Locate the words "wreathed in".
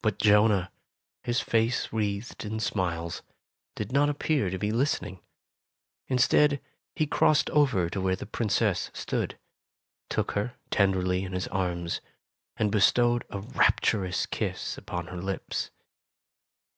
1.92-2.60